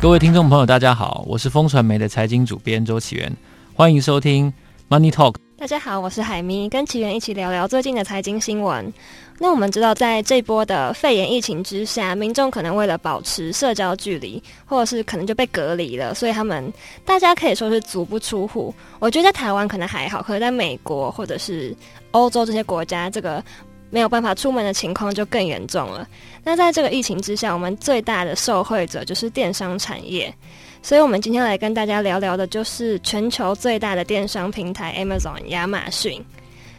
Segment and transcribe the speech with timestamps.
[0.00, 3.36] 各位听众朋友，大家好，我是风传媒的财经主编周启源，
[3.74, 4.52] 欢迎收听
[4.88, 5.34] Money Talk。
[5.58, 8.92] 大家好，我是海咪，跟启源一起聊聊最近的财经新闻。
[9.40, 16.72] 那我们知道，在这波的肺炎疫情之下，民众可能为了保持社交距离，或者是可能就被隔离了，所以他们
[17.04, 18.72] 大家可以说是足不出户。
[19.00, 21.74] 我觉得在台湾可能还好，可是在美国或者是
[22.12, 23.42] 欧洲这些国家，这个
[23.90, 26.06] 没有办法出门的情况就更严重了。
[26.44, 30.32] 那在这个疫情之下，我们最大的受惠者就是电商产业。
[30.80, 36.24] 所以，我们今天来跟大家聊聊的，就是全球最大的电商平台 Amazon 亚马逊。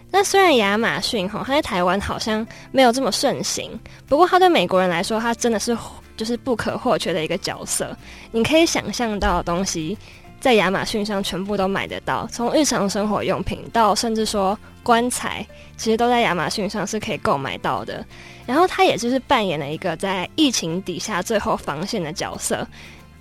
[0.09, 3.69] 那虽然亚马逊哈，它在台湾好像没有这么盛行，
[4.07, 5.77] 不过它对美国人来说，它真的是
[6.15, 7.95] 就是不可或缺的一个角色。
[8.31, 9.97] 你可以想象到的东西，
[10.39, 15.45] 在亚马逊上全部都买得到，从日常生活用品到甚至说棺材，
[15.77, 18.05] 其实都在亚马逊上是可以购买到的。
[18.45, 22.65] 然后，它也就是扮演了一个在疫情底下最后防线的角色。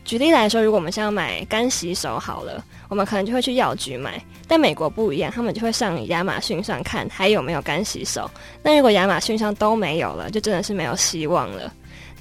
[0.04, 4.18] 举例来说，如果我们想要买干洗手好了，我们可能就会去药局买。
[4.46, 8.30] 但美国不一样，他们就会上亚马逊上看还有没有干洗手。
[8.62, 11.70] 那如果亚马逊上都没有了，就真的是没有希望了。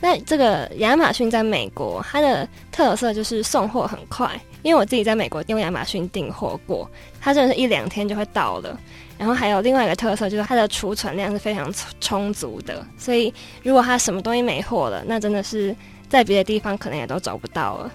[0.02, 4.30] 那这个亚马逊在美国，它的特色就是送货很快。
[4.68, 6.90] 因为我自己在美国用亚马逊订货过，
[7.22, 8.80] 它真的是一两天就会到了。
[9.18, 12.86] 然后还有另外一个特色，就是它的储存量是非常充足的。
[12.98, 15.76] 所以如果它什么东西没货了，那真的是。
[16.10, 17.92] 在别的地方可能也都找不到了。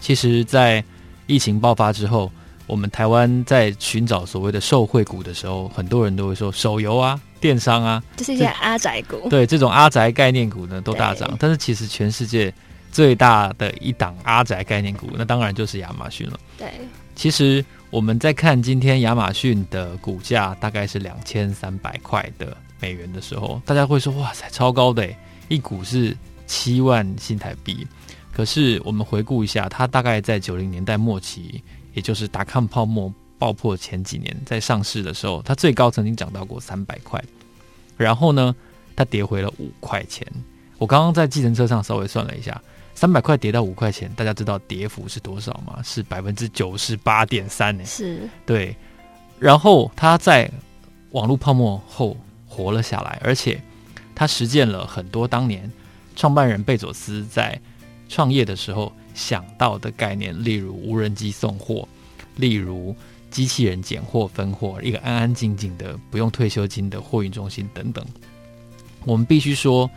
[0.00, 0.84] 其实，在
[1.26, 2.30] 疫情爆发之后，
[2.68, 9.28] 我们台湾在寻找所谓的受惠股的时候，很多人都会说手游啊、电商啊，这是一些阿宅股。
[9.28, 11.36] 对，这种阿宅概念股呢，都大涨。
[11.40, 12.54] 但是，其实全世界
[12.90, 16.38] 最大的一档阿宅概念股，那当然就是亚马逊了。
[16.56, 16.72] 对，
[17.14, 25.08] 其实我们在看今天亚马逊的股价大概是两千三百块的美元的时候，大家会说：“哇塞，超高的！
[25.48, 26.16] 一股是。”
[26.48, 27.86] 七万新台币，
[28.32, 31.62] 可是我们回顾一下，它大概在九零年代末期，
[31.92, 37.22] 也就是达康泡沫爆破前几年，在上市的时候，它最高曾经涨到过三百块，
[37.98, 38.56] 然后呢，
[38.96, 40.26] 它跌回了五块钱。
[40.78, 42.58] 我刚刚在计程车上稍微算了一下，
[42.98, 45.80] 三百块跌到五块钱，大家知道跌幅是多少吗？
[45.84, 47.84] 是百分之九十八点三呢。
[47.84, 48.74] 是，对。
[49.38, 50.50] 然后他在
[51.12, 53.62] 网络泡沫后活了下来，而且
[54.16, 55.70] 他实践了很多当年。
[56.16, 57.56] 创办人贝佐斯在
[58.08, 61.86] 创业的时候想到的概念，例如无人机送货，
[62.34, 62.96] 例如
[63.30, 68.04] 机器人拣货分货，一个安安静静的不用退休金的货运中心等等。
[69.04, 69.88] 我们必须说，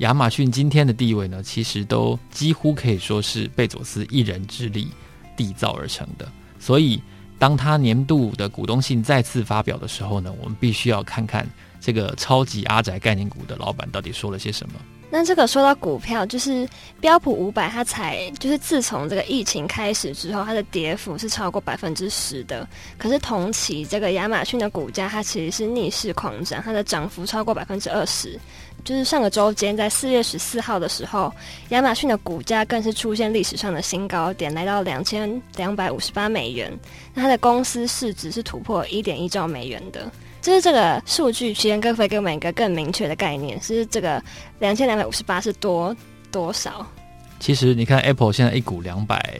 [0.00, 4.88] 亚马逊今天的地位呢，其实都几乎可以说是贝佐斯一人之力
[5.36, 6.26] 缔造而成的。
[6.58, 7.02] 所以，
[7.38, 11.46] 当他年度的股东信再次发表的时候呢，我们必须要看看
[11.80, 14.74] 这个超级阿宅概念股的老板到底说了些什么。
[15.12, 16.68] 那这个说到股票，就是
[17.00, 22.66] 标普五百，它才就是自从这个疫情开始之后，它的跌幅是超过百分之十的。
[22.96, 28.38] 可是同期这个亚马逊的股价，它其实是逆势狂涨，它的涨幅超过百分之二十。
[28.84, 31.32] 就是上个周间，在四月十四号的时候，
[31.70, 36.72] 亚马逊的股价更是出现历史上的新高点，来到两千两百五十八美元。
[37.14, 40.10] 那它的公司市值是突破一点一兆美元的。
[40.42, 44.22] 就是这个数据，其实可以给我们一个更明确的概念，是这个
[44.58, 45.94] 两千两百五十八是多
[46.32, 46.86] 多少？
[47.38, 49.38] 其实你看，Apple 现在一股两百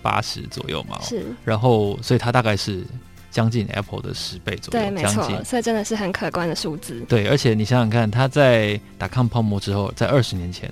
[0.00, 2.86] 八十左右嘛，是，然后所以它大概是
[3.30, 7.00] 将近 Apple 的十倍左右，对，没错，所以真的是很可观的数字。
[7.08, 10.70] 对，而且你想想看，它在打抗泡沫之后，在二十年前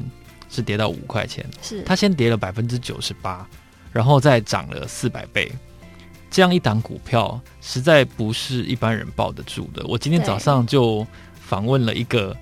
[0.50, 3.46] 是跌到五块钱，是它先跌了百分之九十八，
[3.92, 5.50] 然后再涨了四百倍。
[6.30, 9.82] 这样一档股票实在不是一般人抱得住的。
[9.86, 11.06] 我今天早上就
[11.40, 12.36] 访问了一个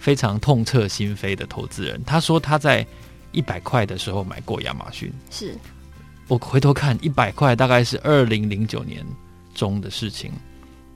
[0.00, 2.84] 非常痛彻心扉的投资人，他说他在
[3.30, 5.12] 一百块的时候买过亚马逊。
[5.30, 5.54] 是，
[6.26, 9.06] 我回头看一百块大概是二零零九年
[9.58, 10.32] 中的事情。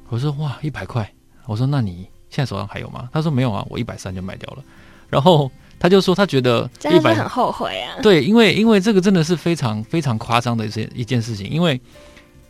[0.09, 1.13] 我说哇，一百块！
[1.47, 3.09] 我说那你现在手上还有吗？
[3.13, 4.63] 他说没有啊，我一百三就卖掉了。
[5.11, 7.97] 然后他就说他觉得一百很后悔啊。
[8.01, 11.81] 对，因为因为这个真的是非常非常夸张的一件一件事情，因为。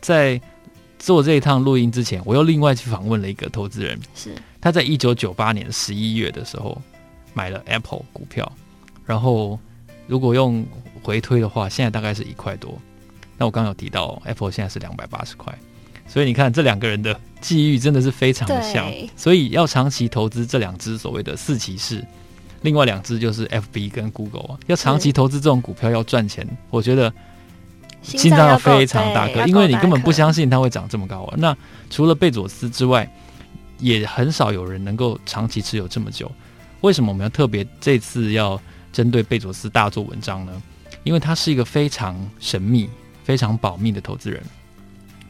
[0.03, 0.37] 在
[0.99, 6.77] 做这一趟录音之前，我又另外去访问了一个投资人，是他在一九九八年十一月的时候
[7.33, 8.51] 买了 Apple 股票，
[9.05, 9.57] 然后
[10.05, 10.65] 如果用
[11.01, 12.77] 回推的话，现在大概是一块多。
[13.37, 15.57] 那我刚刚有提到 Apple 现在是两百八十块，
[16.07, 22.05] 所以你看这两个人的际遇真的是非常的像，所以要长期投资这两只所谓的四骑士，
[22.61, 27.13] 另外两只就是 FB 跟 Google，啊要长期投资这种股票要赚钱，我觉得。
[28.01, 31.35] 心脏要非常大颗，因为你根本不相信它会涨这么高啊。
[31.37, 31.55] 那
[31.89, 33.09] 除了贝佐斯之外，
[33.79, 36.29] 也很少有人能够长期持有这么久。
[36.81, 38.59] 为什么我们要特别这次要
[38.91, 40.61] 针对贝佐斯大做文章呢？
[41.05, 42.89] 因为他是一个非常神秘、
[43.23, 44.43] 非常保密的投资人。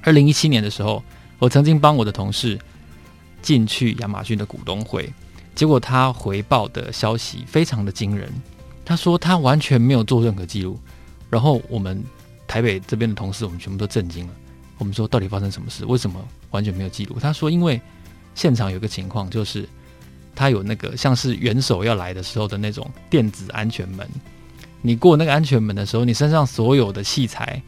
[0.03, 1.01] 二零一七年的时候，
[1.39, 2.59] 我曾经帮我的同事
[3.41, 5.11] 进去亚马逊的股东会，
[5.55, 8.29] 结果他回报的消息非常的惊人。
[8.85, 10.77] 他说他完全没有做任何记录，
[11.29, 12.03] 然后我们
[12.45, 14.33] 台北这边的同事我们全部都震惊了。
[14.77, 15.85] 我们说到底发生什么事？
[15.85, 16.19] 为什么
[16.51, 17.17] 完全没有记录？
[17.21, 17.79] 他说因为
[18.35, 19.67] 现场有个情况，就是
[20.35, 24.05] 他有那个像是元首要来的时候的那种电子安全门，
[24.81, 27.61] 你过那个安全门的时候，你身上所有的器材。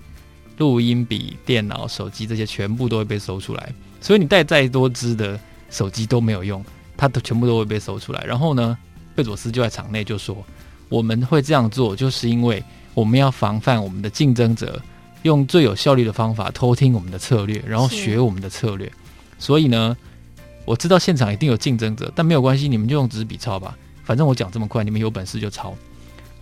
[0.57, 5.37] 录音笔、电脑、手机这些全部都会被搜出来，所以你带再多支的
[5.69, 6.63] 手机都没有用，
[6.95, 8.23] 它都全部都会被搜出来。
[8.23, 8.77] 然后呢，
[9.13, 10.37] 贝佐斯就在场内就说
[10.87, 12.63] ：“我们会这样做，就是因为
[12.93, 14.81] 我们要防范我们的竞争者
[15.23, 18.89] 用最有效率的方法偷听我们的策略，然后学我们的策略。
[19.37, 19.97] 所以呢，
[20.63, 25.75] 我知道现场一定有竞争者，但没有关系，你们就用纸笔抄吧，反正我讲这么快，你们有本事就抄。”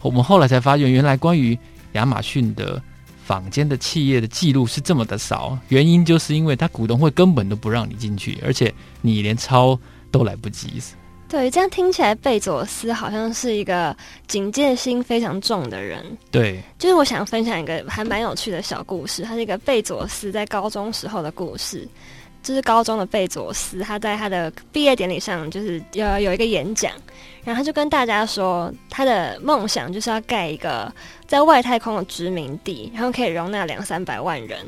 [0.03, 1.57] 我们后来才发现，原来关于
[1.93, 2.79] 亚马逊的。
[3.25, 9.79] 坊间的企业的记录是这么的少，原因就是因为他股东会根本都不让你进去，而且你连抄
[10.11, 10.81] 都来不及。
[11.29, 13.95] 对，这样听起来贝佐斯好像是一个
[14.27, 16.05] 警戒心非常重的人。
[16.29, 21.87] 对，就是我想分享一个还蛮有趣的小故事，他是一个贝佐斯在高中时候的故事。
[22.43, 26.91] 就是高中的贝佐斯，他在他的毕业典礼上，就是有有一个演讲，
[27.43, 30.93] 然后他就跟大家说，他的梦想就是要盖一个
[31.25, 34.59] 在外太空的殖民地，然后可以容纳两三百万人，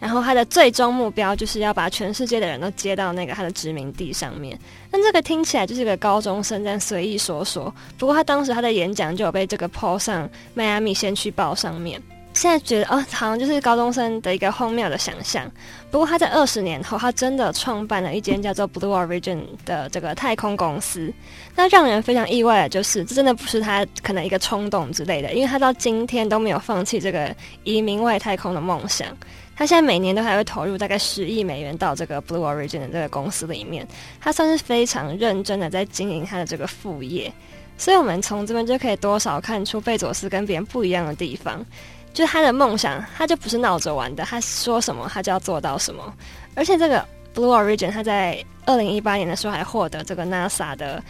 [0.00, 4.58] 然后他的最终目标就是要把全世界的人都接到那个他的殖民地上面。
[4.90, 12.02] 那这个听起来就是一个高中生在随意说说，不过他当时他的演讲就有被这个 PO 上迈阿密先驱报上面。
[12.40, 15.44] 现在觉得哦，好像就是高中生的一个荒谬的想象。
[15.90, 21.12] 不过他在二十年后，他真的创办了一间叫做 Blue Origin 的这个太空公司。
[21.54, 29.06] 那让人非常意外的就是，这真的不是他可能一个冲动之类的，因为他到今天都没有放弃这个移民外太空的梦想。
[29.54, 33.86] 他现在每年都还会投入大概十亿美元到这个 Blue Origin 的这个公司里面。
[34.18, 37.30] 他算是非常认真的在经营他的这个副业。
[37.76, 41.64] 所以，我们从这边就可以多少看出贝佐斯跟别人不一样的地方。
[42.12, 44.24] 就是他的梦想，他就不是闹着玩的。
[44.24, 46.12] 他说什么，他就要做到什么。
[46.56, 51.02] 而且这个 Blue Origin，他在二零一八年的时候还获得这个 NASA 的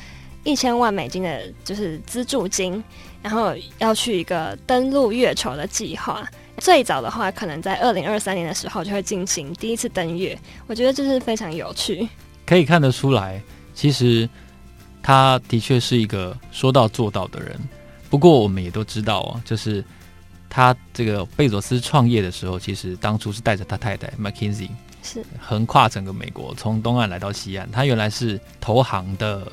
[0.45, 2.85] 一千万美金的，就是资助金，
[3.23, 6.29] 然后要去一个登陆月球的计划。
[6.59, 10.39] 最早的话，可能在二零二三年的时候就会进行第一次登月。
[10.67, 12.07] 我觉得这是非常有趣，
[12.45, 13.43] 可以看得出来，
[13.75, 14.29] 其实
[15.03, 17.59] 他的确是一个说到做到的人。
[18.11, 19.83] 不过我们也都知道啊，就是。
[20.51, 24.69] 他这个贝佐斯创业的时候，其实当初是带着他太太 McKinsey，
[25.05, 27.71] 是横跨整个美国，从东岸来到西岸。
[27.71, 29.51] 他原来是投行的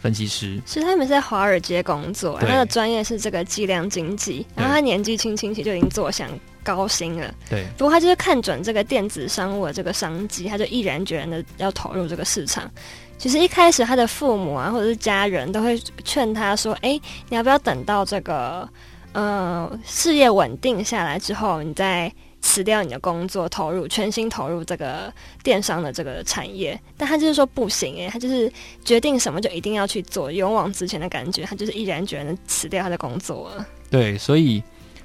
[0.00, 4.46] 分析师，是他们是在华尔街工作，他的专业是这个计量经济。
[4.54, 6.30] 然后他年纪轻轻其实就已经坐享
[6.62, 7.34] 高薪了。
[7.50, 12.70] 对，不过他就是看准这个电子商务的这个商机，他就毅然决然的要投入这个市场。
[13.18, 18.68] 其实一开始他的父母啊，或者是家人都会劝他说：“哎，你要不要等到这个？”
[19.18, 25.10] 嗯，事业稳定下来之后，你再辞掉你的工作，投入全心投入这个
[25.42, 26.78] 电商的这个产业。
[26.98, 28.52] 但他就是说不行诶，他就是
[28.84, 31.44] 决定什么就一定要去做，勇往直前的感觉。
[31.44, 33.66] 他就是毅然决然的辞掉他的工作了。
[33.90, 34.62] 对，所以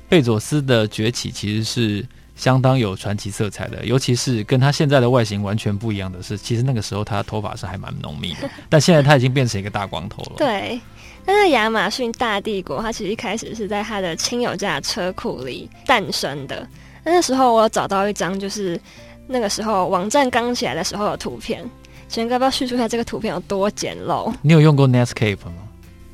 [0.10, 10.34] 贝佐斯的崛起其实是相当有传奇色彩的，尤其是跟他现在的外形完全不一样的是，其实那个时候他的头发是还蛮浓密的， 但现在他已经变成一个大光头了。
[10.36, 10.78] 对。
[11.24, 16.68] 但是亚马逊大帝国，它其实一开始是在他的亲友家的车库里诞生的。
[17.04, 18.80] 那那时候我有找到一张，就是
[19.28, 21.64] 那个时候网站刚起来的时候的图片。
[22.08, 24.34] 请问要不要叙述一下这个图片有多简陋？
[24.42, 25.54] 你有用过 Netscape 吗？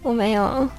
[0.04, 0.70] 我没有。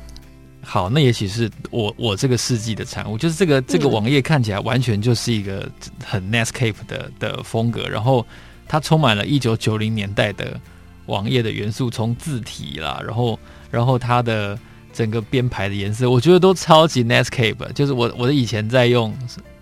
[0.62, 5.68] 好，那也许是我我这个世纪的产物，就是这个这个网页看起来完全就是一个
[6.04, 8.24] 很 Netscape 的的风格，然后
[8.68, 10.60] 它充满了一九九零年代的
[11.06, 13.38] 网页的元素，从字体啦，然后。
[13.70, 14.58] 然后它的
[14.92, 17.72] 整个编排的颜色，我觉得都超级 Netscape。
[17.72, 19.12] 就是我我的以前在用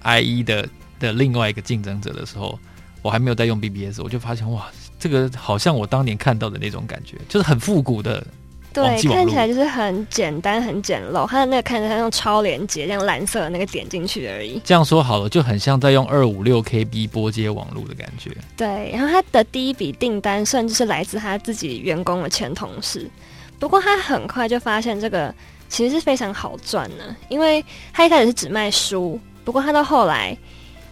[0.03, 2.59] IE 的的另外一个竞争者的时候，
[3.03, 4.67] 我还没有在用 BBS，我就发现哇，
[4.99, 8.27] 这个好像我当年看到的那种感觉，就是很复古的。
[8.73, 11.27] 对，看起来就是很简单、很简陋。
[11.27, 14.61] 它的那个看起来像超连接，这样蓝色的那个点进去而已。
[14.63, 18.31] 这样说好了，就很像在用二五六 KB 拨接网络的感觉。
[18.55, 23.11] 对，然后他的第一笔订单甚至是来自他自己员工的前同事。
[23.59, 25.35] 不过他很快就发现这个
[25.69, 30.37] 其实是非常好赚的，因为他一开始是只卖书，不过他到后来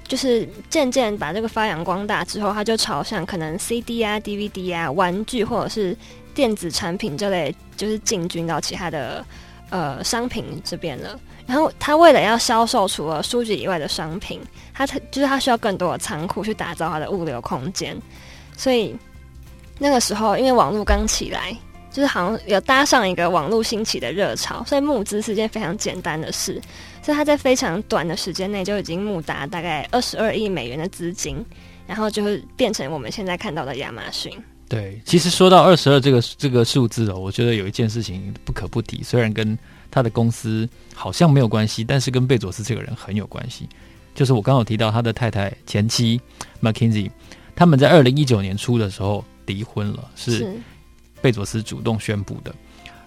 [0.08, 5.96] 就是渐渐把这个发扬光大之后，他就朝向可能 CD 啊、DVD 啊、玩具或者是
[6.34, 9.24] 电子产品这类，就是进军到其他的
[9.70, 11.18] 呃商品这边了。
[11.46, 14.40] 然后他为了要销售除了书籍以外的商品，
[14.72, 17.96] 他就是他需要更多的仓库去打造他的物流空间。
[18.56, 18.96] 所以
[19.78, 21.54] 那个时候，因为网络刚起来，
[21.94, 26.60] 就是好像有搭上一个网络兴起的热潮，所以募资是件非常简单的事。
[27.00, 31.36] 所以他在非常短的时间内就已经募达大概二十二亿美元的资金，
[31.86, 34.32] 然后就会变成我们现在看到的亚马逊。
[34.68, 39.56] 对，其实说到二十二这个这个数字哦，我觉得有一件事情不可不提，虽然跟
[39.88, 43.68] 他的公司好像没有关系，但是跟贝佐斯这个人很有关系。
[44.14, 46.20] 就是我刚刚有提到他的太太前妻
[46.62, 47.10] McKinsey，
[47.54, 50.56] 他们在二零一九年初的时候离婚了，是
[51.24, 52.54] 贝佐斯主动宣布的。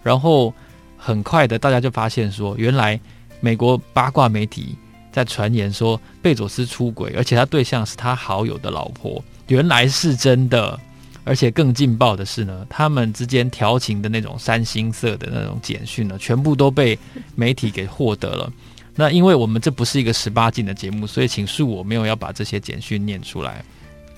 [0.02, 0.52] 然后
[0.98, 3.00] 很快的，大家就发现说，原来
[3.40, 4.76] 美国八卦媒体
[5.12, 10.80] 在传言说贝佐斯出轨，而且他对象是他好友的老婆，原来是真的。
[11.24, 16.98] 而且更劲爆的是呢，他们之间调情的那种三星色的那种简讯呢，全部都被
[17.36, 18.52] 媒体给获得了。
[18.96, 23.64] 那因为我们这不是一个十八禁的节目，所以请恕我没有要把这些简讯念出来。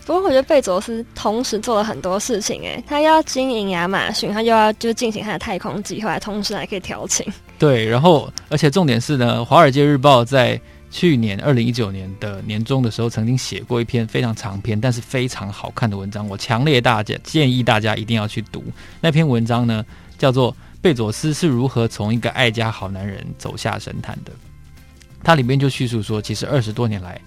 [0.10, 7.24] 不过我觉得贝佐斯同时做了很多事情，诶，他要经营亚马逊，他又要就进行他的太空计划，同时还可以调情。
[7.60, 10.60] 对，然后而且重点是呢，《华尔街日报》在。
[10.92, 16.28] 去年二零一九年的年中的时候，曾经写过一篇非常长篇，但是非常好看的文章。
[16.28, 18.64] 我强烈大家建议大家一定要去读
[19.00, 19.86] 那篇文章呢，
[20.18, 20.52] 叫做
[20.82, 24.32] 《贝佐斯是如何从一个爱家好男人走下神坛的》。
[25.24, 27.22] 它里面就叙述说，其实二十多年来，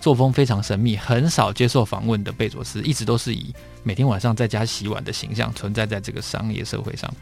[0.00, 7.12] 作风非常神秘、很少接受访问的贝佐斯，一直都是以每天晚上在家洗碗的形象存在在这个商业社会上。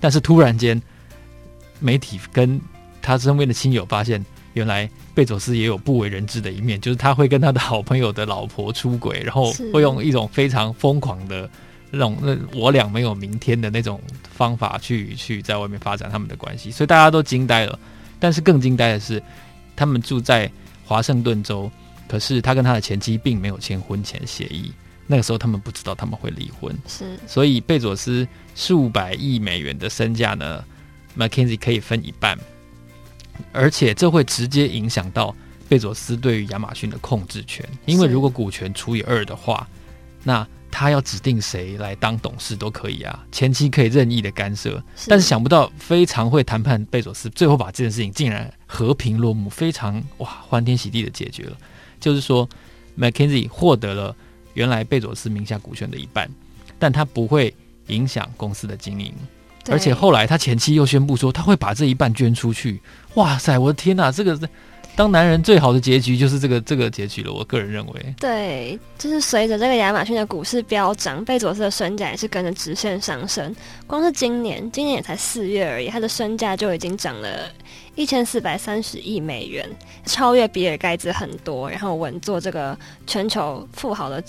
[0.00, 0.80] 但是突然间，
[1.78, 2.60] 媒体跟
[3.00, 4.24] 他身边的亲友发现。
[4.54, 11.48] 原来贝佐斯也有不为人知的一面，就是他会跟他的好朋友的老婆出轨，然后会用一种非常疯狂的
[11.92, 14.00] 那种那我俩没有明天的那种
[14.34, 17.78] 方法去去在外面发展他们的关系，所以大家都惊呆了。
[18.18, 19.22] 但是更惊呆的是，
[19.76, 20.50] 他们住在
[20.84, 21.70] 华盛顿州，
[22.08, 24.72] 可是他跟他的前妻并没有签婚前协议，
[25.06, 30.64] 那个时候他们不知道他们会离婚，是，所以贝佐斯数百亿美元的身价呢
[31.16, 32.36] ，McKinsey 可以分一半。
[33.52, 35.32] 而且这会直接影响到
[35.68, 39.68] 贝佐斯对于亚马逊的控制权，因为如果股权除以二的话，
[40.24, 44.82] 那他要指定谁来当董事都可以啊，前期可以任意的干涉。
[45.06, 51.56] 但是想不到非常会谈判贝佐斯，最后把这件事情竟然和平落幕，非常哇欢天喜地的解决了。
[52.00, 52.48] 就是说
[52.98, 54.14] ，McKinsey 获得了
[54.54, 56.28] 原来贝佐斯名下股权的一半，
[56.78, 57.54] 但他不会
[57.88, 59.12] 影响公司的经营。
[59.70, 62.80] 而且后来他前妻又宣布说他会把这一半捐出去。
[63.14, 64.10] 哇塞，我的天哪！
[64.10, 64.48] 这个
[64.98, 67.32] 当男人最好的结局就是这个这个结局了。
[67.32, 73.54] 我个人认为，对，就是随着这个亚马逊的股市飙涨，贝佐斯的身价也是跟着直线上升。
[73.86, 77.48] 光是今年，今年也才四月而已，他的身价就已经涨了
[77.94, 79.70] 一千四百三十亿美元，
[80.04, 82.76] 超越比尔盖茨很多，然后稳坐这个
[83.06, 84.20] 全球富豪的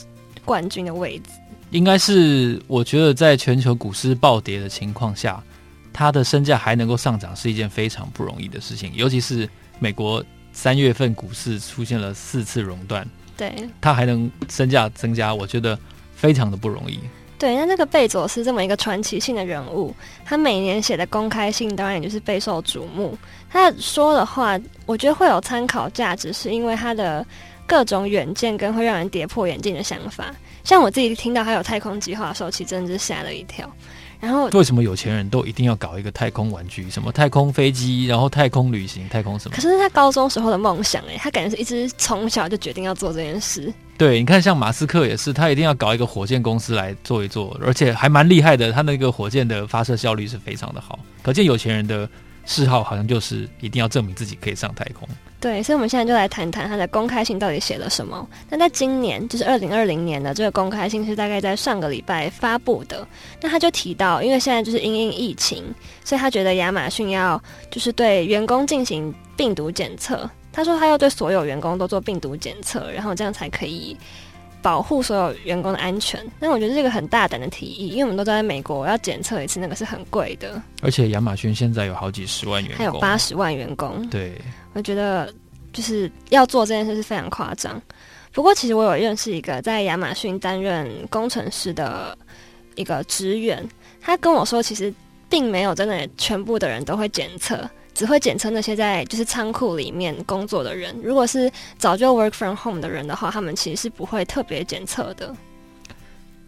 [0.46, 1.32] 冠军的位置。
[1.72, 5.44] 应该是，我觉得在全球股市暴跌的情况下，
[5.92, 8.92] 他的身价还能够上涨是一件非常不容易的事情。
[8.94, 9.50] 尤其是
[9.80, 10.24] 美国
[10.62, 13.50] 三月份股市出现了四次熔断，对，
[13.80, 15.80] 它还能身价增加，我觉得
[16.14, 17.00] 非常的不容易。
[17.38, 23.18] 对，那那个贝佐斯这么一个传奇性的人物，他每年写的公开信当然也就是备受瞩目。
[23.50, 27.26] 他说的话，我觉得会有参考价值，是因为他的
[27.66, 30.36] 各种远见跟会让人跌破眼镜的想法。
[30.66, 33.66] 像我自己听到他有太空计划的时候，其实真的是吓了一跳。
[34.20, 36.90] 然后为什么有钱人都一定要搞一个太空玩具？
[36.90, 39.56] 什么太空飞机，然后太空旅行，太空什么？
[39.56, 43.74] 可是他高中时候的梦想哎，他感觉是一直从小就决定要做这件事。
[43.98, 48.72] 对，你看像马斯克也是，他一定要搞一个火箭公司来做一做，而且还蛮厉害的。
[48.72, 52.10] 他那个火箭的发射效率是非常的好，可见有钱人的
[52.46, 55.08] 嗜好好像就是一定要证明自己可以上太空。
[55.42, 58.28] 对，所以我们现在就来谈谈他的公开信到底写了什么。
[58.50, 63.08] 那在今年，就是二零二零年的这个公开信是大概在上个礼拜发布的。
[63.42, 65.64] 那他就提到，因为现在就是因应疫情，
[66.04, 67.42] 所以他觉得亚马逊要
[67.72, 70.30] 就是对员工进行病毒检测。
[70.52, 73.96] 他说他要对所有员工都做病毒检测，然后这样才可以。
[74.62, 84.08] 保护所有员工的安全，那我觉得这个很大胆的提议，因为我们都在美国要检测一次那个是很贵的，而且亚马逊现在有好几十万员工，还有八十万员工。
[84.10, 84.34] 对，
[84.74, 85.34] 我觉得
[85.72, 87.82] 就是要做这件事是非常夸张。
[88.32, 92.18] 不过，其实我有认识一个在亚马逊担任工程师的
[92.76, 93.68] 一个职员，
[94.02, 94.94] 他跟我说，其实
[95.30, 97.68] 并没有真的全部的人都会检测。
[97.94, 100.96] 只会检测那些在就是仓库里面工作的人。
[101.04, 105.36] 如果是早就 work from home 的人的话，他们其实是不会特别检测的。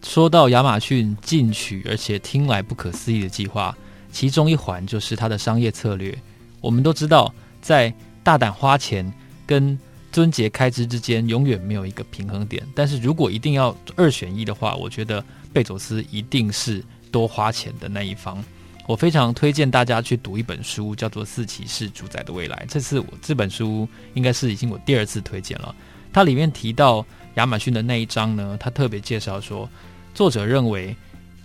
[0.02, 3.76] 说到亚马逊进取而且听来不可思议的计划，
[4.10, 6.16] 其中一环就是它的商业策略。
[6.60, 7.92] 我们都知道，在
[8.24, 9.12] 大胆花钱
[9.46, 9.78] 跟
[10.10, 12.66] 尊节开支之间永远没有一个平衡点。
[12.74, 18.42] 但是如果一定要二选一的话，我觉得贝佐斯一定是多花钱的那一方。
[18.86, 22.64] 我非常推荐大家去读一本书，叫做《四骑士主宰的未来》。
[22.72, 25.74] 这次我这本书应该是已经我第二次推荐了。
[26.12, 29.68] 它里面提到亚马逊的那一章呢，他特别介绍说，
[30.12, 30.94] 作者认为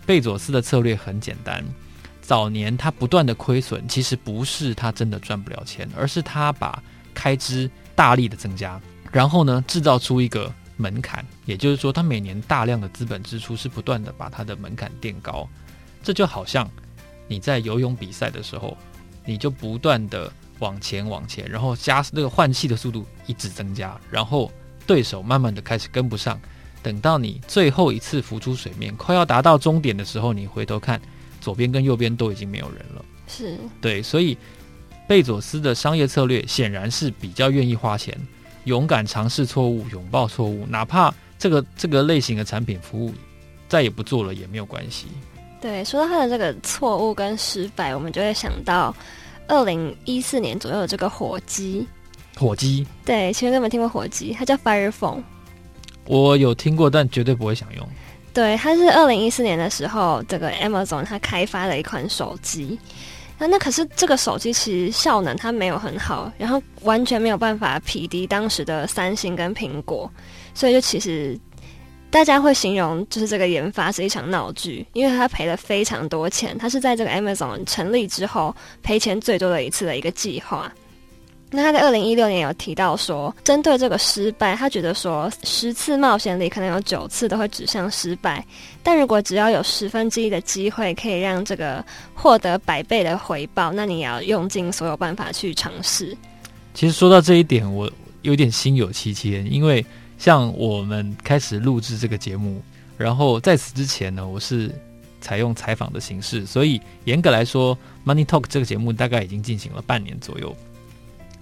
[0.06, 1.64] 贝佐斯的策略很简单。
[2.22, 15.48] 早年他不断的亏损，其实不是他真的赚不了钱，而是他把开支大力的增加，然后呢，制造出一个门槛，也就是说，他每年大量的资本支出是不断的把他的门槛垫高。
[16.04, 16.70] 这就好像。
[17.28, 18.78] 你在游泳比赛的时候，
[19.26, 24.52] 你就不断的往前往前，然后加那个换气的速度一直增加，然后
[24.86, 26.40] 对手慢慢的开始跟不上。
[26.84, 31.02] 等到你最后一次浮出水面，快要达到终点的时候，你回头看，
[31.42, 33.04] 左边跟右边都已经没有人了。
[33.28, 34.38] 是对，所以
[35.06, 38.18] 贝佐斯的商业策略显然是比较愿意花钱，
[38.64, 43.14] 勇敢尝试错误，拥抱错误，哪怕这个这个类型的产品服务
[43.68, 45.08] 再也不做了也没有关系。
[45.60, 48.96] 对，说到他的这个错误跟失败，我们就会想到
[49.48, 51.86] 二零一四年左右的这个火鸡。
[52.38, 52.86] 火鸡？
[53.04, 55.24] 对，其实根本听过火鸡，它叫 Fire Phone。
[56.06, 57.88] 我有听过，但绝对不会想用。
[58.34, 62.80] 对，它是二零一四年的时候，这个 Amazon 它开发了一款手机。
[63.40, 70.10] 那那可是这个手机其实效能它没有很好，然后完全没有办法匹敌当时的三星跟苹果，
[70.54, 71.38] 所以就其实。
[72.10, 76.58] 大家会形容就是这个研发是一场闹剧，因为他赔了非常多钱。
[76.58, 80.72] 他是在这个 Amazon 成立之后赔钱最多的一次的一个计划。
[81.52, 88.44] 那他在二零一六年有提到说，针对这个失败，他觉得说十次冒险里可能有九次都会指向失败，
[88.82, 91.84] 但如果只要有十分之一的机会可以让这个
[92.14, 96.18] 获得百倍的回报，那你也要用尽所有办法去尝试。
[96.74, 99.86] 其实说到这一点，我有点心有戚戚，因为。
[100.18, 102.62] 像我们开始录制这个节目，
[102.98, 104.74] 然后在此之前呢，我是
[105.22, 110.56] 采用采访的形式，所以严格来说，Money Talk 这个节目大概已经进行了半年左右，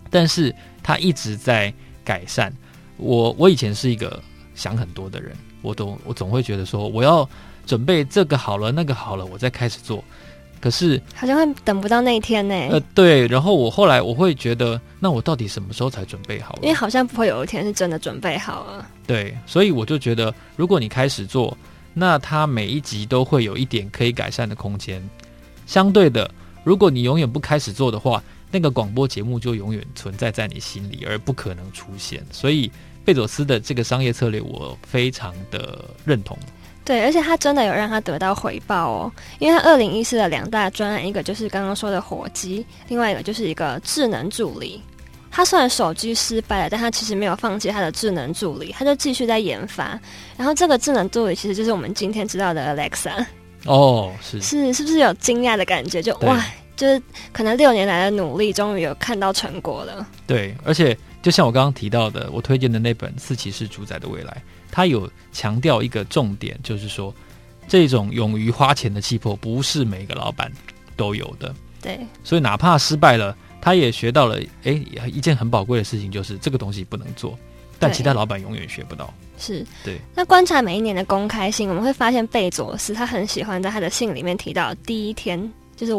[0.09, 2.53] 但是它一直在改善。
[2.97, 4.21] 我我以前是一个
[4.55, 7.27] 想很多的人，我都我总会觉得说，我要
[7.65, 10.03] 准备这个好了，那个好了，我再开始做。
[10.65, 12.55] 可是好像会等不到那一天呢。
[12.71, 13.27] 呃，对。
[13.27, 16.57] 然后我后来我会觉得，那我到底什么时候才准备好？
[16.63, 18.87] 因为好像不会有一天是真的准备好了。
[19.05, 21.55] 对，所以我就觉得，如果你开始做，
[21.93, 25.07] 那它每一集都会有一点可以改善的空间。
[25.67, 26.27] 相对的，
[26.63, 32.25] 如果你永远不开始做的话，那个广播节目就永远存在在你心里，而不可能出现。
[32.31, 32.71] 所以
[33.05, 36.35] 贝佐斯的这个商业策略，我非常的认同。
[36.85, 44.81] 对，而且他真的有让他得到回报哦，因为他二零一四的两大专案，一个就是刚刚说的火鸡，另外一个就是一个智能助理。
[45.31, 49.99] 他虽然手机失败了，但他其实没有放弃他的智能助理，他就继续在研发。
[50.37, 53.25] 然后这个智能助理其实就是我们今天知道的 Alexa。
[53.65, 56.01] 哦，是是，是不是有惊讶的感觉？
[56.01, 56.39] 就哇，
[56.77, 57.01] 就是
[57.33, 60.07] 可能六年来的努力，终于有看到成果了。
[60.27, 64.31] 对，而且就像我刚刚提到的，我推荐的那本《四骑士主宰的未来》。
[64.75, 67.15] 他有强调一个重点，就是说，
[67.65, 70.51] 这种勇于花钱的气魄不是每个老板
[70.97, 71.55] 都有的。
[71.81, 74.73] 对，所以哪怕失败了，他也学到了，哎，
[75.07, 77.39] 一件很宝贵的事情，就是这个东西不能做。
[77.79, 79.13] 但其他老板永远学不到。
[79.37, 79.97] 是，对。
[80.13, 85.39] 那观察每一年的公开信，我们会发现贝佐斯他很喜欢在他的信里面提到第一天，
[85.77, 85.93] 就是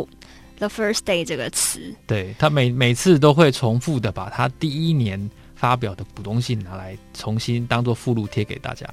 [0.58, 1.80] the first day 这个词。
[2.06, 5.18] 对，他每每次都会重复的把他第一年。
[5.56, 8.86] 发表的股东信拿来重新当做附录贴给大家。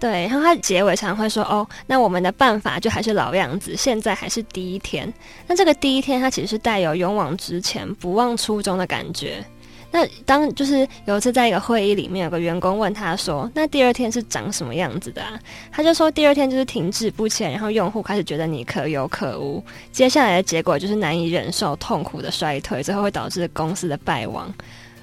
[0.00, 5.12] 对，然后他结尾常常会说：“哦，那我们的办法就还是老样子，现在还是第一天。
[5.46, 9.44] 那这个第一天，它其实是带有勇往直前、不忘初衷的感觉。
[9.90, 15.36] 那当就是有一次在一个会议里面，有个员工问他说：‘那第二天是长什么样子的啊？’
[15.72, 24.54] 他就说：‘第二天就是停滞不前，然后用户开始觉得你可有可无，接下来的结果就是难以忍受、痛苦的衰退，最后会导致公司的败亡。’”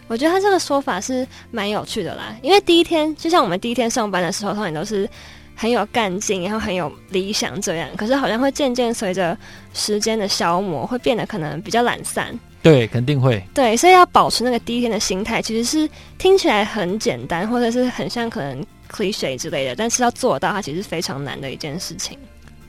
[0.08, 5.10] 我觉得他这个说法是蛮有趣的啦，因为第一天就像我们第一天上班的时候，通常都是
[5.56, 7.90] 很有干劲，然后很有理想这样。
[7.98, 9.36] 可是好像会渐渐随着
[9.74, 12.38] 时间的消磨，会变得可能比较懒散。
[12.62, 13.44] 对，肯定会。
[13.54, 15.90] 对，所以要保持那个第一天的心态，其实是
[16.20, 22.16] 听起来很简单，或者是很像可能 cliche 之类的，但是要做到它其实是非常难的一件事情。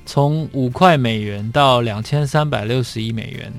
[0.06, 3.52] 从五块美元到两千三百六十亿美元，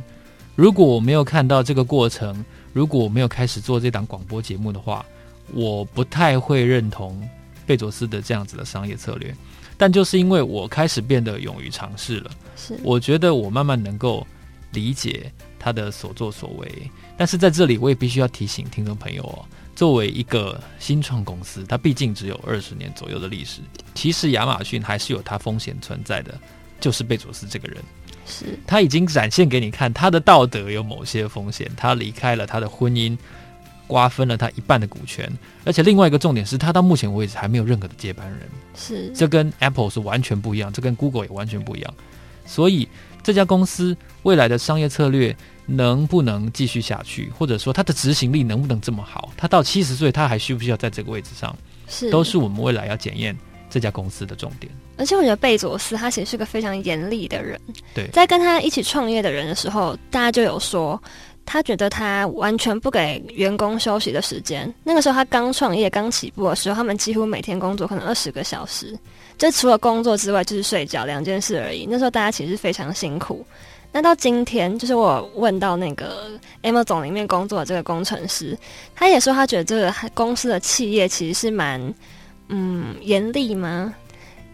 [0.56, 2.44] 如果我没有看到这个过程。
[2.74, 5.06] 如果我没有开始做这档广播节目的话，
[5.54, 7.28] 我不太会认同
[7.66, 9.36] 贝佐斯的这样子的商业策略。
[9.78, 14.26] 但就是因为我开始变得勇于尝试了，是，我觉得我慢慢能够
[14.72, 16.92] 理解他的所作所为。
[17.16, 23.62] 但是在这里，我也必须要提醒听众朋友哦，作为一个新创公司，它毕竟只有二十年左右的历史，
[23.94, 26.40] 其实亚马逊还是有它风险存在的，
[26.80, 27.78] 就是贝佐斯这个人。
[28.28, 31.72] 是，他已经展现给你看，他的道德有某些风险。
[31.78, 33.18] 他离开了他的婚姻，
[33.88, 35.32] 瓜分了他一半的股权，
[35.64, 38.40] 而且另外一个重点是他到目前为止还没有任何的接班人。
[38.76, 41.94] 是，这跟 Apple 是完全不一样，这跟 Google 也完全不一样。
[42.46, 42.88] 所以
[43.24, 45.36] 这家公司未来的商业策略
[45.66, 49.32] 能不能继续下去，或者说他的执行力能不能这么好？
[49.38, 51.56] 他到七十岁，他还需不需要在这个位置上？
[51.88, 53.38] 是，都是我们未来要检验
[53.78, 54.72] 这家公司的重点。
[54.98, 57.60] 而且我觉得贝佐斯他其实是个非常严厉的人。
[57.94, 61.00] 对，在跟他一起创业的人的时候，大家就有说，
[61.46, 64.74] 他觉得他完全不给员工休息的时间。
[64.84, 68.98] 那个时候他刚创业、刚起步的时候，他们几乎每天工作可能二十个小时，
[69.38, 71.86] 就除了工作之外就是睡觉两件事而已。
[71.88, 73.46] 那时候大家其实非常辛苦。
[73.94, 76.30] 那到今天，就是我问到那个
[76.64, 78.58] Amazon 里面工作的这个工程师，
[78.96, 81.82] 他也说他觉得这个公司的企业其实是蛮
[82.50, 83.94] 嗯严厉吗？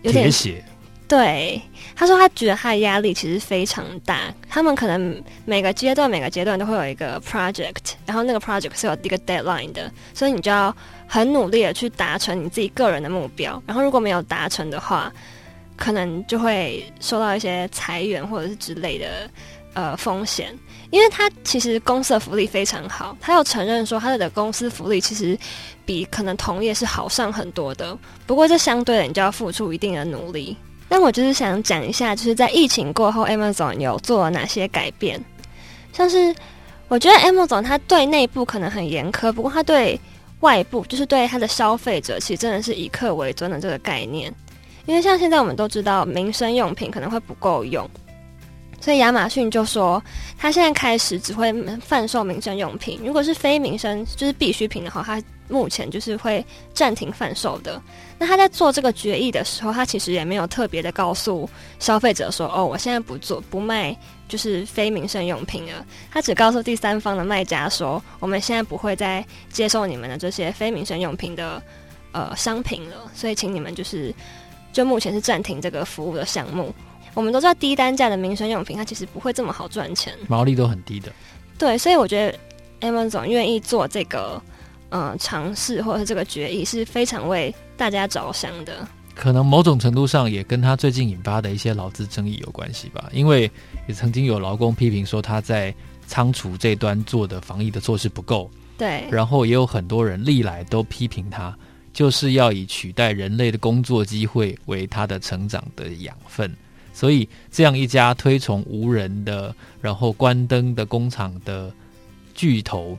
[0.01, 0.63] 有点血，
[1.07, 1.61] 对，
[1.95, 4.33] 他说他觉得他的压力其实非常大。
[4.49, 10.75] 他们可能每个阶段每个阶段都会有一个 project，然后那个 project 是有一个 deadline 的，所以你就要
[11.07, 13.61] 很努力的去达成你自己个人的目标。
[13.65, 15.11] 然后如果没有达成的话，
[15.77, 19.29] 可能就会受到一些裁员或者是之类的
[19.73, 20.57] 呃风险。
[20.93, 25.35] 因为他其实公司的福利非常好，他又承认说他的公司福利其实
[25.87, 27.97] 比可能同业是好上很多的。
[28.27, 30.55] 不过这相对的，你就要付出一定的努力。
[30.87, 35.19] 但我就是想讲一下，就是在疫情过后，Amazon 有做了哪些改变？
[35.91, 36.31] 像是
[36.87, 39.99] 我觉得 Amazon 他对内部可能很严苛，不过他对
[40.41, 44.31] 外部，就是对他的消费者，其实真的是以客为尊的这个概念。
[44.85, 47.89] 因为像现在我们都知道，民生用品可能会不够用。
[48.83, 50.03] 所以亚马逊就说，
[50.37, 57.81] 他现在开始只会贩售民生用品，如果是非民生，就是必需品的话，他目前就是会暂停贩售的。
[58.19, 65.85] 那他在做这个决议的时候，他其实也没有特别的告诉消费者说，哦，我现在不做不卖，就是非民生用品了。
[66.11, 71.63] 他只告诉第三方的卖家说，我们现在不会再接受你们的这些非民生用品的
[72.11, 74.13] 呃商品了，所以请你们就是
[74.73, 76.75] 就目前是暂停这个服务的项目。
[77.13, 81.11] 我们都知道低单价的民生用品，它其实不会这么好赚钱，毛利都很低的。
[81.57, 82.31] 对，所以我觉
[82.81, 84.41] 得 Amazon 愿意做这个
[84.89, 88.87] 呃尝试或者是这个决议，是非常为大家着想的。
[89.15, 93.49] 可能某种程度上也跟他最近引发的一些劳资争议有关系吧，因为
[93.87, 95.73] 也曾经有劳工批评说他在
[96.07, 98.49] 仓储这端做的防疫的措施不够。
[98.75, 101.55] 对，然后也有很多人历来都批评他，
[101.93, 106.51] 就是要以取代人类的工作机会为他的成长的养分。
[106.93, 111.71] 所以，这样一家推崇无人的，然后关灯的工厂的
[112.35, 112.95] 巨头，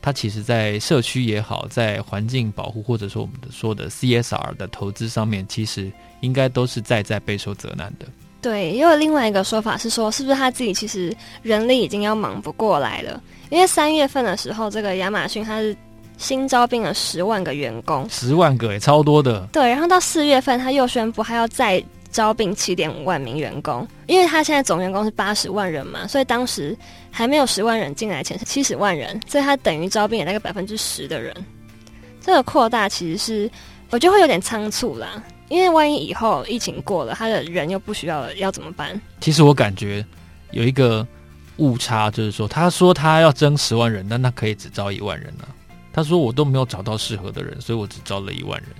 [0.00, 8.06] 它其实，在社区也好，在环境保护或者说我们的说的 CSR 的投资上面，其实应该都是在在备受责难的。
[8.40, 13.22] 对，也有另外一个说法是说，是不是他自己其实人力已经要忙不过来了？
[13.50, 15.76] 因为三月份的时候，这个亚马逊它是
[16.16, 19.46] 新招聘了十万个员工，十万个也超多的。
[19.52, 21.84] 对，然后到四月份，他又宣布还要再。
[22.18, 26.76] 招聘七点五万名员工，因为他现在总员工是八十万人嘛，所以当时
[27.12, 31.32] 还没有十万人进来前是七十万人，所以他等于招聘了那个百分之十的人。
[32.20, 33.48] 这个扩大其实是
[33.90, 39.00] 我觉得会有点仓促啦，因为万一以后疫情过了，他的人又不需要了，要怎么办？
[39.20, 40.04] 其实我感觉
[40.50, 41.06] 有一个
[41.58, 45.54] 误差，就是说他说他要征十万人，但他可以只招一万人呢、啊。
[45.92, 48.70] 他说我都没有找到适合的人，所以我只招了一万人。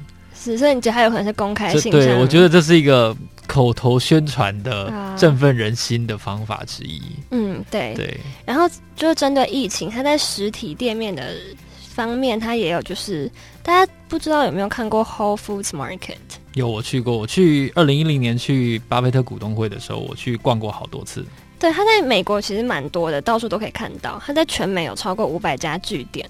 [0.40, 1.90] 是，所以你觉得还有可能是公开性？
[1.90, 7.02] 对，我觉得这是一个口头宣传的振奋人心的方法之一。
[7.30, 8.20] 嗯，对对。
[8.46, 11.34] 然后就是针对疫情，它在实体店面的
[11.94, 13.30] 方面，它也有就是
[13.62, 16.16] 大家不知道有没有看过 Whole Foods Market？
[16.54, 17.16] 有，我去过。
[17.16, 21.24] 我去二零一零年去巴菲特股东会的时候，我去逛过好多次。
[21.58, 24.22] 对，他在美国其实蛮多的，到处都可以看到。
[24.24, 26.28] 他在全美有超过五百家据点。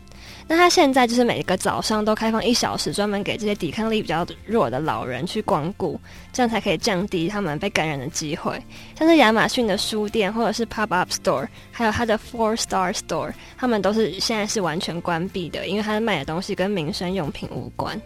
[0.50, 6.00] 那他现在就是每个早上都开放一小时，专门给这些抵抗力比较弱的老人去光顾，
[6.32, 8.58] 这样才可以降低他们被感染的机会。
[8.98, 18.00] 像是亚马逊的书店或者是 Pop Up Store，还有它的 Four Star Store，他们都是现在是完全关闭的，因为他卖的东西跟民生用品无关。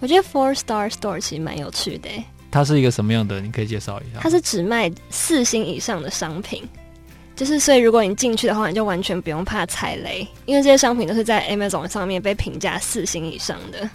[0.00, 2.10] 我觉得 Four Star Store 其实蛮有趣的。
[2.50, 3.40] 它是一个什么样的？
[3.40, 4.18] 你可以介绍一下。
[4.20, 6.66] 它是只卖四星以上的商品。
[7.36, 13.88] 就是，所以如果你进去的话，你就完全不用怕踩雷，因为这些商品都是在 Amazon 上面被评价四星以上的。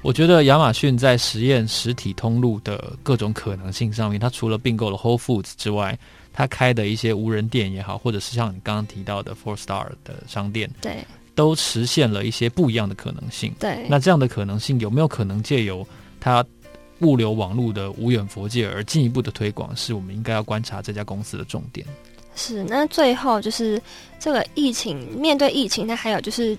[0.00, 5.98] 我觉得亚马逊在实验实体通路的各种可能性上面，它除了并购了 Whole Foods 之外，
[6.32, 11.04] 它开的一些无人店也好，或者是像你刚刚提到的 Four Star 的商店，对，
[11.34, 13.52] 都实现了一些不一样的可能性。
[13.58, 15.84] 对，那这样的可能性有没有可能借由
[16.20, 16.44] 它
[17.00, 21.84] 物流网络的无远佛界而进一步的推广，是我们应该要观察这家公司的重点。
[22.34, 23.80] 是，那最后就是
[24.18, 26.56] 这个疫情，面对疫情，那还有就是。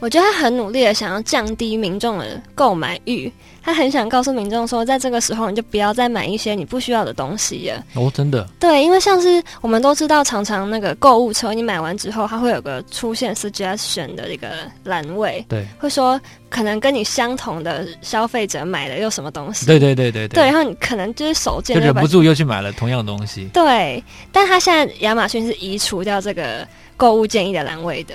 [0.00, 7.82] 我觉得他很努力的想要降低民众的购买欲，他很想告诉民众说，在这个时候你就不要再买一些你不需要的东西了。
[7.94, 8.46] 哦，真的？
[8.60, 14.48] 对，因为像是我们都知道，常常那个购物车你买完之后，它会有个出现 suggestion 的一个
[14.82, 23.48] 栏位，对，会说可能跟你相同的消费者买了又什么东西，对对对对对，对，然后你可能就是手贱，就忍不住又去买了同样的东西。
[23.54, 28.14] 对，但他现在亚马逊是移除掉这个购物建议的栏位的。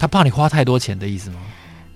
[0.00, 1.36] 他怕你花太多钱的意思吗？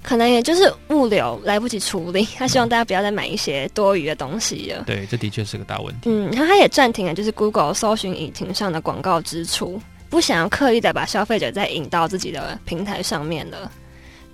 [0.03, 4.85] 可能也就是物流来不及处理， 他希望大家不要再买一些多余的东西了。
[4.87, 6.11] 对，这的确是个大问题。
[6.11, 13.73] 嗯，然后他也暂停了，就是 Google 搜寻引擎上的广告支出，不想要刻意的把消费者再引到自己的平台上面了。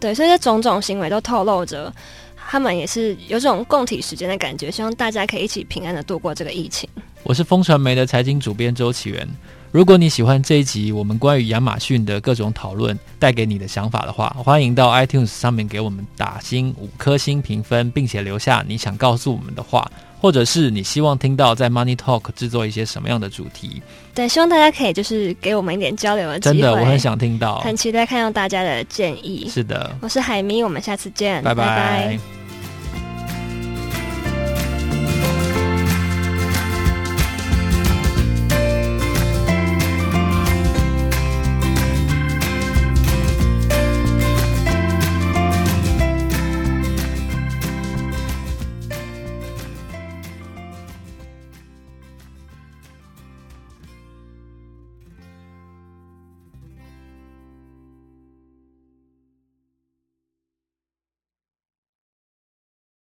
[0.00, 1.94] 对，所以这种种行为都透露着
[2.34, 6.90] 他们也是有种共体时间的感觉，希望大家可以一起平安的度过这个疫情。
[7.22, 9.28] 我是风传媒的财经主编周岐原。
[9.72, 19.88] 如果你喜欢这一集我们关于亚马逊的各种讨论带给你的想法的话，欢迎到 iTunes 上面给我们打星五颗星评分，并且留下你想告诉我们的话，
[20.20, 23.80] 或者是你希望听到在 Money Talk 制作一些什么样的主题。
[24.12, 26.54] 对，希望大家可以就是给我们一点交流的机会。
[26.54, 29.48] 真的，我很想听到，很期待看到大家的建议。
[29.48, 31.64] 是的，我是海咪，我们下次见，拜拜。
[31.64, 32.39] 拜拜。